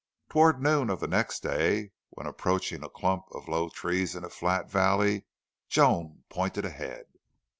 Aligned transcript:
Toward 0.29 0.59
noon 0.63 0.89
of 0.89 0.99
the 0.99 1.05
next 1.07 1.43
day, 1.43 1.91
when 2.09 2.25
approaching 2.25 2.83
a 2.83 2.89
clump 2.89 3.25
of 3.33 3.47
low 3.47 3.69
trees 3.69 4.15
in 4.15 4.23
a 4.23 4.31
flat 4.31 4.67
valley, 4.67 5.25
Joan 5.69 6.23
pointed 6.27 6.65
ahead. 6.65 7.05